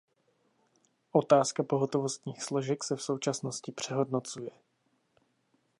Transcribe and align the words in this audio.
Otázka 1.11 1.63
pohotovostních 1.63 2.43
složek 2.43 2.83
se 2.83 2.95
v 2.95 3.01
současnosti 3.01 3.71
přehodnocuje. 3.71 4.51